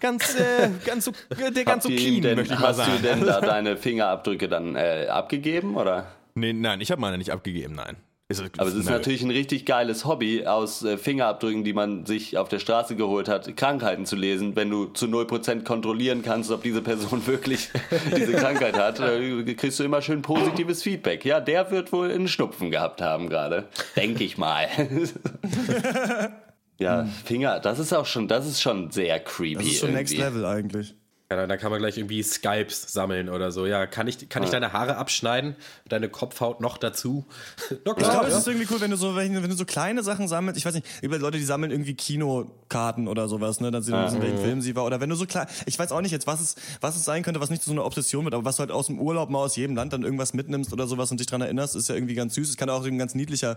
[0.00, 1.12] ganz, äh, ganz so,
[1.54, 2.92] der ganz so keen, denn, möchte ich mal sagen.
[2.92, 6.06] Hast du denn da deine Fingerabdrücke dann äh, abgegeben oder?
[6.34, 7.96] Nee, nein, ich habe meine nicht abgegeben, nein.
[8.40, 12.48] Aber es ist natürlich ein richtig geiles Hobby, aus äh, Fingerabdrücken, die man sich auf
[12.48, 14.56] der Straße geholt hat, Krankheiten zu lesen.
[14.56, 17.70] Wenn du zu 0% kontrollieren kannst, ob diese Person wirklich
[18.16, 21.24] diese Krankheit hat, äh, kriegst du immer schön positives Feedback.
[21.24, 23.68] Ja, der wird wohl einen Schnupfen gehabt haben gerade.
[23.96, 24.68] Denke ich mal.
[26.78, 29.54] ja, Finger, das ist auch schon, das ist schon sehr creepy.
[29.54, 30.16] Das ist schon irgendwie.
[30.16, 30.94] Next Level eigentlich.
[31.32, 33.64] Ja, da kann man gleich irgendwie Skypes sammeln oder so.
[33.64, 34.46] Ja, kann ich, kann ja.
[34.46, 35.56] ich deine Haare abschneiden?
[35.88, 37.24] Deine Kopfhaut noch dazu?
[37.84, 40.28] Klar, ich glaube, es ist irgendwie cool, wenn du so, wenn du so kleine Sachen
[40.28, 40.58] sammelst.
[40.58, 43.70] Ich weiß nicht, über Leute, die sammeln irgendwie Kinokarten oder sowas, ne?
[43.70, 44.84] Dann sehen wir, in welchem Film sie war.
[44.84, 47.22] Oder wenn du so klein, ich weiß auch nicht jetzt, was es, was es sein
[47.22, 49.38] könnte, was nicht so eine Obsession wird, aber was du halt aus dem Urlaub mal
[49.38, 52.14] aus jedem Land dann irgendwas mitnimmst oder sowas und dich dran erinnerst, ist ja irgendwie
[52.14, 52.50] ganz süß.
[52.50, 53.56] Es kann auch ein ganz niedlicher,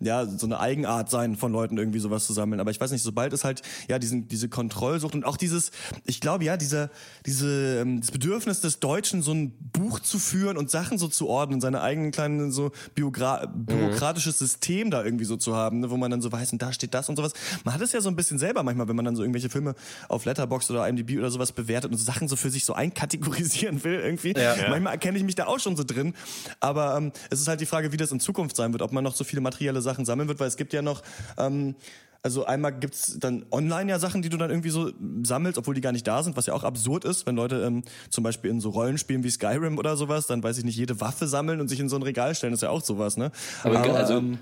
[0.00, 2.60] ja, so eine Eigenart sein von Leuten irgendwie sowas zu sammeln.
[2.60, 5.70] Aber ich weiß nicht, sobald es halt, ja, diesen, diese Kontrollsucht und auch dieses,
[6.06, 6.90] ich glaube, ja, dieser,
[7.26, 11.28] diese, ähm, das Bedürfnis des Deutschen, so ein Buch zu führen und Sachen so zu
[11.28, 15.96] ordnen, seine eigenen kleinen so Biogra bürokratisches System da irgendwie so zu haben, ne, wo
[15.96, 17.32] man dann so weiß, und da steht das und sowas.
[17.64, 19.74] Man hat es ja so ein bisschen selber manchmal, wenn man dann so irgendwelche Filme
[20.08, 23.82] auf Letterbox oder IMDb oder sowas bewertet und so Sachen so für sich so einkategorisieren
[23.84, 24.34] will irgendwie.
[24.36, 24.54] Ja.
[24.68, 26.14] Manchmal erkenne ich mich da auch schon so drin.
[26.60, 29.04] Aber ähm, es ist halt die Frage, wie das in Zukunft sein wird, ob man
[29.04, 31.02] noch so viele materielle Sachen sammeln wird, weil es gibt ja noch
[31.38, 31.74] ähm,
[32.22, 34.90] also einmal gibt's dann online ja Sachen, die du dann irgendwie so
[35.22, 37.82] sammelst, obwohl die gar nicht da sind, was ja auch absurd ist, wenn Leute ähm,
[38.10, 41.26] zum Beispiel in so Rollenspielen wie Skyrim oder sowas, dann weiß ich nicht, jede Waffe
[41.26, 43.32] sammeln und sich in so ein Regal stellen, ist ja auch sowas, ne?
[43.64, 44.38] Aber, Aber also, ähm,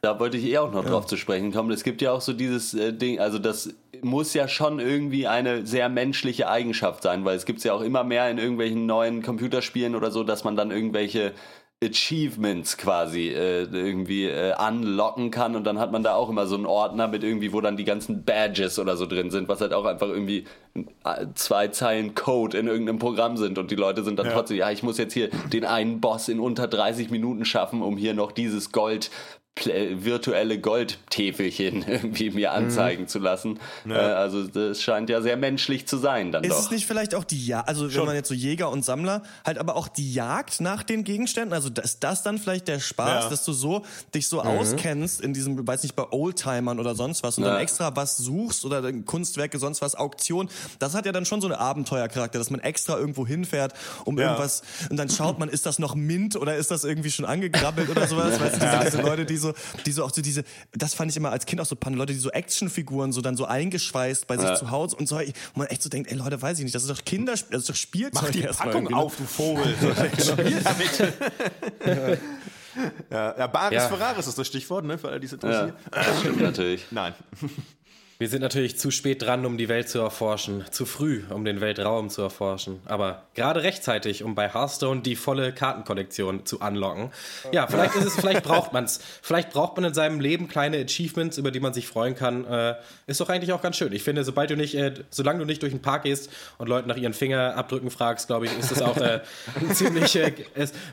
[0.00, 0.90] da wollte ich eh auch noch ja.
[0.90, 1.70] drauf zu sprechen kommen.
[1.70, 5.64] Es gibt ja auch so dieses äh, Ding, also das muss ja schon irgendwie eine
[5.64, 9.94] sehr menschliche Eigenschaft sein, weil es gibt ja auch immer mehr in irgendwelchen neuen Computerspielen
[9.94, 11.34] oder so, dass man dann irgendwelche
[11.82, 16.54] Achievements quasi äh, irgendwie äh, unlocken kann und dann hat man da auch immer so
[16.54, 19.72] einen Ordner mit irgendwie, wo dann die ganzen Badges oder so drin sind, was halt
[19.72, 20.44] auch einfach irgendwie
[21.34, 24.32] zwei Zeilen Code in irgendeinem Programm sind und die Leute sind dann ja.
[24.32, 27.96] trotzdem, ja, ich muss jetzt hier den einen Boss in unter 30 Minuten schaffen, um
[27.96, 29.10] hier noch dieses Gold
[29.54, 32.56] virtuelle Goldtäfelchen irgendwie mir mhm.
[32.56, 33.08] anzeigen mhm.
[33.08, 33.60] zu lassen.
[33.84, 33.96] Ja.
[33.96, 36.60] Äh, also das scheint ja sehr menschlich zu sein dann Ist doch.
[36.60, 38.00] es nicht vielleicht auch die Jagd, also Schon.
[38.00, 41.52] wenn man jetzt so Jäger und Sammler, halt aber auch die Jagd nach den Gegenständen,
[41.52, 43.30] also ist das dann vielleicht der Spaß, ja.
[43.30, 43.82] dass du so
[44.14, 44.48] dich so mhm.
[44.48, 47.50] auskennst in diesem, weiß nicht, bei Oldtimern oder sonst was und ja.
[47.50, 51.46] dann extra was suchst oder Kunstwerke, sonst was, Auktion, das hat ja dann schon so
[51.46, 53.74] einen Abenteuercharakter, dass man extra irgendwo hinfährt,
[54.06, 57.26] um irgendwas und dann schaut man, ist das noch Mint oder ist das irgendwie schon
[57.26, 59.52] angegrabbelt oder sowas, weißt du, diese, diese Leute, die so,
[59.84, 62.12] die so auch so diese, das fand ich immer als Kind auch so paar Leute,
[62.14, 64.54] die so Actionfiguren so dann so eingeschweißt bei sich Ja.
[64.54, 65.22] zu Hause und so, wo
[65.58, 67.68] man echt so denkt, ey Leute, weiß ich nicht, das ist doch Kinder, das ist
[67.68, 69.00] doch Spielzeug Mach die erstmal Packung irgendwie, ne?
[69.02, 69.74] auf, du Vogel.
[70.18, 72.18] Spiel damit.
[73.10, 73.88] ja, ja, Baris Ja.
[73.88, 75.74] Ferraris ist das Stichwort, ne, für alle, die es Ja, interessiert.
[75.90, 76.84] das stimmt natürlich.
[76.90, 77.14] Nein.
[78.22, 81.60] Wir sind natürlich zu spät dran, um die Welt zu erforschen, zu früh, um den
[81.60, 87.10] Weltraum zu erforschen, aber gerade rechtzeitig, um bei Hearthstone die volle Kartenkollektion zu unlocken.
[87.50, 89.00] Ja, vielleicht ist es, vielleicht braucht man es.
[89.22, 92.44] Vielleicht braucht man in seinem Leben kleine Achievements, über die man sich freuen kann.
[92.44, 92.76] Äh,
[93.08, 93.92] ist doch eigentlich auch ganz schön.
[93.92, 96.88] Ich finde, sobald du nicht, äh, solange du nicht durch den Park gehst und Leuten
[96.88, 99.22] nach ihren Fingerabdrücken fragst, glaube ich, ist das auch äh,
[99.60, 100.32] ein ziemlich, äh,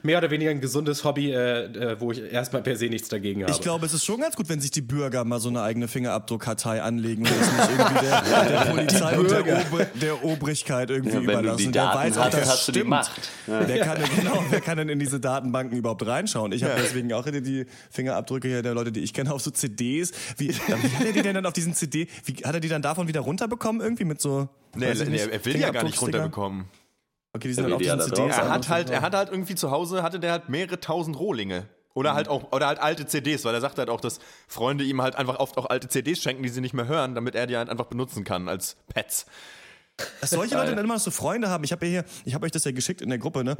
[0.01, 3.43] mehr oder weniger ein gesundes Hobby, äh, äh, wo ich erstmal per se nichts dagegen
[3.43, 3.51] habe.
[3.51, 5.87] Ich glaube, es ist schon ganz gut, wenn sich die Bürger mal so eine eigene
[5.87, 11.09] Fingerabdruckkartei anlegen und das nicht irgendwie der, der Polizei und der, Obr der Obrigkeit irgendwie
[11.11, 11.57] Ja, wenn du überlassen.
[11.57, 12.89] die der weiß auch, hast, das hast du die stimmt.
[12.89, 13.11] Macht.
[13.47, 16.51] Wer, kann denn, genau, wer kann denn in diese Datenbanken überhaupt reinschauen?
[16.51, 20.11] Ich habe deswegen auch die Fingerabdrücke hier der Leute, die ich kenne, auf so CDs.
[20.37, 22.81] Wie, wie hat er die denn dann auf diesen CD, wie hat er die dann
[22.81, 24.49] davon wieder runterbekommen irgendwie mit so...
[24.75, 26.65] Nee, nee, nicht, er will ja gar nicht runterbekommen.
[27.33, 28.37] Okay, die sind Ja, dann auf die diesen CDs.
[28.37, 31.67] Er hat halt, er hat halt irgendwie zu Hause, hatte der halt mehrere tausend Rohlinge.
[31.93, 35.01] Oder halt auch, oder halt alte CDs, weil er sagt halt auch, dass Freunde ihm
[35.01, 37.57] halt einfach oft auch alte CDs schenken, die sie nicht mehr hören, damit er die
[37.57, 39.25] halt einfach benutzen kann als Pets.
[40.21, 41.63] Dass solche Leute dann immer noch so Freunde haben.
[41.63, 43.57] Ich habe ja hier, ich habe euch das ja geschickt in der Gruppe, ne?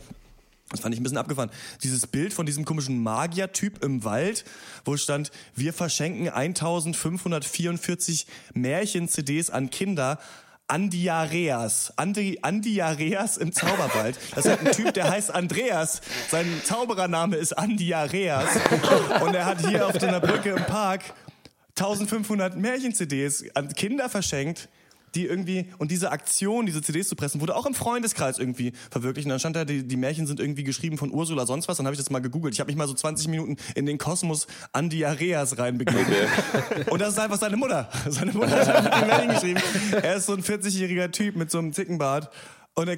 [0.69, 1.49] Das fand ich ein bisschen abgefahren.
[1.81, 4.45] Dieses Bild von diesem komischen Magier-Typ im Wald,
[4.85, 10.19] wo stand, wir verschenken 1544 Märchen-CDs an Kinder.
[10.69, 11.93] Andiareas.
[11.95, 14.17] Andi, Andiareas im Zauberwald.
[14.35, 16.01] Das ist ein Typ, der heißt Andreas.
[16.29, 18.49] Sein Zauberername ist Andiareas.
[19.21, 21.01] Und er hat hier auf einer Brücke im Park
[21.77, 24.67] 1500 Märchen-CDs an Kinder verschenkt,
[25.15, 29.25] die irgendwie, und diese Aktion, diese CDs zu pressen, wurde auch im Freundeskreis irgendwie verwirklicht.
[29.25, 31.77] Und dann stand da, die, die Märchen sind irgendwie geschrieben von Ursula sonst was.
[31.77, 32.53] Dann habe ich das mal gegoogelt.
[32.53, 36.05] Ich habe mich mal so 20 Minuten in den Kosmos Andiareas reinbegeben.
[36.89, 37.89] Und das ist einfach seine Mutter.
[38.09, 39.61] Seine Mutter hat die Märchen geschrieben.
[40.01, 42.29] Er ist so ein 40-jähriger Typ mit so einem Zickenbart.
[42.73, 42.97] Und er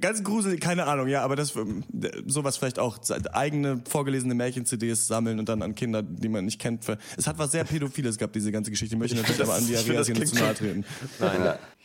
[0.00, 1.84] Ganz gruselig, keine Ahnung, ja, aber das ähm,
[2.26, 2.98] sowas vielleicht auch
[3.32, 6.84] eigene vorgelesene Märchen-CDs sammeln und dann an Kinder, die man nicht kennt.
[7.16, 8.94] Es hat was sehr Pädophiles gehabt, diese ganze Geschichte.
[8.94, 10.84] Ich möchte natürlich aber an die das hier nicht zu nahe treten.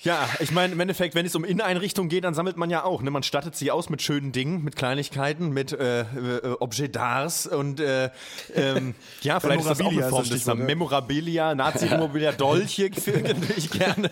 [0.02, 3.02] Ja, ich meine, im Endeffekt, wenn es um Inneneinrichtungen geht, dann sammelt man ja auch.
[3.02, 3.12] Ne?
[3.12, 6.06] Man stattet sie aus mit schönen Dingen, mit Kleinigkeiten, mit äh, äh,
[6.60, 8.10] Objet d'Arts und äh,
[8.54, 10.66] ähm, ja, vielleicht ist das auch eine Memorabilia Form das des Stichwort, ne?
[10.66, 14.10] Memorabilia, Nazi-Immobilia, Dolche finde ich gerne.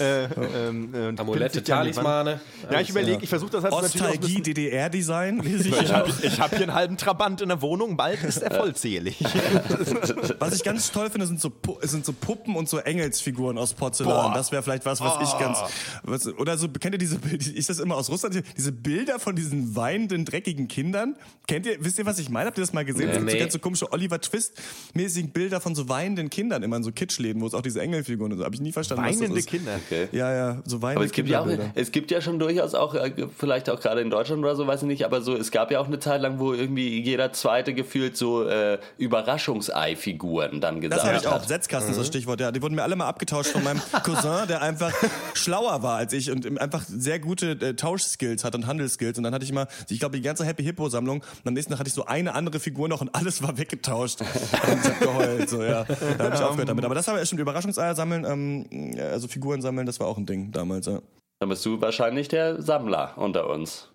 [0.00, 1.62] Äh, ähm, äh, Amulette.
[1.62, 2.40] Talismane.
[2.70, 5.42] Ja, ich überlege, ich versuche das halt natürlich auch ein Ostalgie, DDR-Design.
[5.80, 9.18] Ich habe ich hab hier einen halben Trabant in der Wohnung, bald ist er vollzählig.
[10.38, 11.50] Was ich ganz toll finde, sind so,
[11.82, 14.30] sind so Puppen und so Engelsfiguren aus Porzellan.
[14.30, 14.34] Boah.
[14.34, 15.58] Das wäre vielleicht was, was ich ganz.
[16.02, 17.46] Was, oder so, kennt ihr diese Bilder?
[17.54, 18.42] Ist das immer aus Russland?
[18.56, 21.16] Diese Bilder von diesen weinenden, dreckigen Kindern?
[21.46, 22.46] Kennt ihr, wisst ihr, was ich meine?
[22.48, 23.08] Habt ihr das mal gesehen?
[23.10, 23.40] Es gibt so Nee.
[23.40, 27.46] ganz so komische Oliver Twist-mäßigen Bilder von so weinenden Kindern immer in so Kitschläden, wo
[27.46, 28.44] es auch diese Engelfiguren und so.
[28.44, 29.04] Habe ich nie verstanden.
[29.04, 29.48] was Weinende das ist.
[29.48, 29.78] Kinder.
[29.86, 30.08] Okay.
[30.12, 32.94] Ja, ja, so weinende Aber es gibt ja auch, es gibt ja schon durchaus auch,
[32.94, 35.70] äh, vielleicht auch gerade in Deutschland oder so, weiß ich nicht, aber so, es gab
[35.70, 41.04] ja auch eine Zeit lang, wo irgendwie jeder zweite gefühlt so äh, Überraschungsei-Figuren dann Das
[41.04, 41.32] habe ich auch.
[41.32, 41.48] hat.
[41.48, 42.40] Setzkasten ist das Stichwort.
[42.40, 44.92] Ja, die wurden mir alle mal abgetauscht von meinem Cousin, der einfach
[45.34, 49.18] schlauer war als ich und einfach sehr gute äh, Tauschskills hat und Handelsskills.
[49.18, 51.18] Und dann hatte ich mal, ich glaube, die ganze Happy Hippo Sammlung.
[51.18, 54.20] Und am nächsten Tag hatte ich so eine andere Figur noch und alles war weggetauscht.
[54.20, 55.48] und ich hab geheult.
[55.48, 55.84] So, ja.
[55.84, 56.84] Da habe ich aufgehört damit.
[56.84, 57.40] Aber das habe ich stimmt.
[57.40, 60.86] Überraschungseier sammeln, ähm, ja, also Figuren sammeln, das war auch ein Ding damals.
[60.86, 61.00] Ja.
[61.40, 63.88] Dann bist du wahrscheinlich der Sammler unter uns.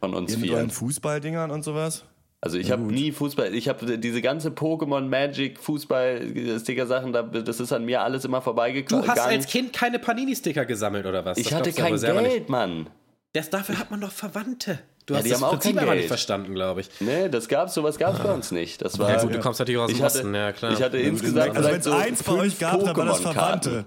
[0.00, 0.74] Von uns Ihr mit euren vier.
[0.78, 2.04] Fußballdingern und sowas.
[2.40, 7.60] Also ich habe nie Fußball, ich habe diese ganze Pokémon, Magic, Fußball, Sticker-Sachen, da- das
[7.60, 9.04] ist an mir alles immer vorbeigekommen.
[9.04, 11.38] Du hast als Kind keine Panini-Sticker gesammelt oder was?
[11.38, 12.48] ich Das hatte kein Geld, Nicht.
[12.48, 12.88] Mann.
[13.32, 14.80] Das, dafür hat man doch Verwandte.
[15.06, 16.08] Du Ja, hast die das haben auch Prinzip kein aber nicht Geld.
[16.08, 16.88] verstanden, glaube ich.
[17.00, 18.82] Nee, das gab's, sowas gab's bei uns nicht.
[18.82, 20.72] Das war, Ja, gut, du kommst natürlich aus dem ich hatte, Osten, ja klar.
[20.72, 23.20] Ich hatte insgesamt Also wenn vielleicht es so eins bei euch gab, dann war das.
[23.20, 23.84] Verwandte.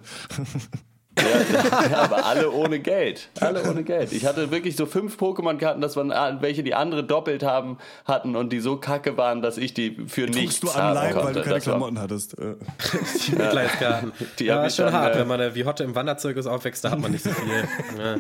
[1.18, 3.30] Ja, ja, aber alle ohne Geld.
[3.40, 4.12] Alle ohne Geld.
[4.12, 8.36] Ich hatte wirklich so fünf Pokémon-Karten, das waren ah, welche, die andere doppelt haben, hatten
[8.36, 11.14] und die so kacke waren, dass ich die für nichts Guckst du an haben Leib,
[11.14, 11.26] konnte.
[11.28, 12.38] weil du keine Das war- Klamotten hattest.
[12.38, 12.56] Äh.
[13.28, 14.12] Die Mitleidskarten.
[14.40, 16.48] Die ja, ist ich schon dann, hart, äh, wenn man äh, wie Hotte im Wanderzirkus
[16.48, 17.50] aufwächst, da hat man nicht so viel.
[17.98, 18.16] ja.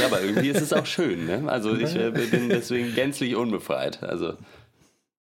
[0.00, 1.26] Ja, aber irgendwie ist es auch schön.
[1.26, 1.42] Ne?
[1.46, 4.02] Also ich äh, bin deswegen gänzlich unbefreit.
[4.02, 4.34] Also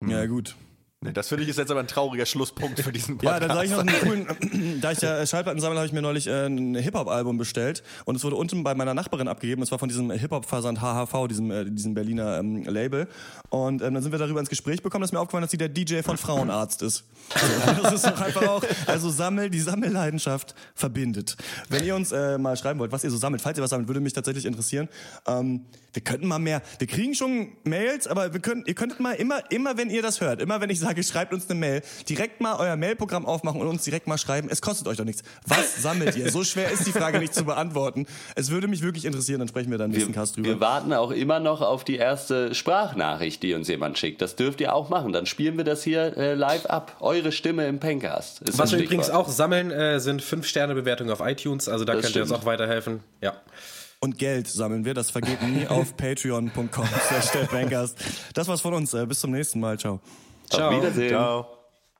[0.07, 0.55] Ja, gut.
[1.01, 3.41] Nee, das finde ich ist jetzt aber ein trauriger Schlusspunkt für diesen Ja, Podcast.
[3.43, 6.27] dann sage ich noch einen coolen, da ich ja Schallplatten sammle, habe ich mir neulich
[6.27, 9.87] äh, ein Hip-Hop-Album bestellt und es wurde unten bei meiner Nachbarin abgegeben, es war von
[9.87, 13.07] diesem Hip-Hop-Versand HHV, diesem, äh, diesem Berliner ähm, Label
[13.47, 15.57] und ähm, dann sind wir darüber ins Gespräch bekommen, dass mir aufgefallen ist, dass sie
[15.57, 17.05] der DJ von Frauenarzt ist.
[17.65, 21.37] Also, das ist doch einfach auch, also Sammel, die Sammelleidenschaft verbindet.
[21.69, 23.87] Wenn ihr uns äh, mal schreiben wollt, was ihr so sammelt, falls ihr was sammelt,
[23.87, 24.89] würde mich tatsächlich interessieren.
[25.25, 25.61] Ähm,
[25.93, 29.49] wir könnten mal mehr, wir kriegen schon Mails, aber wir können, ihr könntet mal immer,
[29.49, 31.81] immer wenn ihr das hört, immer wenn ich sage, heutzutage, schreibt uns eine Mail.
[32.07, 34.49] Direkt mal euer Mailprogramm aufmachen und uns direkt mal schreiben.
[34.51, 35.23] Es kostet euch doch nichts.
[35.45, 36.31] Was sammelt ihr?
[36.31, 38.05] So schwer ist die Frage nicht zu beantworten.
[38.35, 40.47] Es würde mich wirklich interessieren, dann sprechen wir dann nächsten Cast drüber.
[40.47, 44.21] Wir warten auch immer noch auf die erste Sprachnachricht, die uns jemand schickt.
[44.21, 45.13] Das dürft ihr auch machen.
[45.13, 46.97] Dann spielen wir das hier äh, live ab.
[46.99, 48.41] Eure Stimme im Pencast.
[48.41, 51.69] Ist Was wir übrigens auch sammeln, äh, sind 5-Sterne-Bewertungen auf iTunes.
[51.69, 52.29] Also da das könnt stimmt.
[52.29, 53.01] ihr uns auch weiterhelfen.
[53.21, 53.33] Ja.
[54.01, 56.87] Und Geld sammeln wir, das vergeht nie auf patreon.com.
[58.33, 58.93] Das war's von uns.
[58.93, 59.77] Äh, bis zum nächsten Mal.
[59.77, 59.99] Ciao.
[60.49, 60.69] Ciao.
[60.69, 61.09] Auf Wiedersehen.
[61.09, 61.58] Ciao.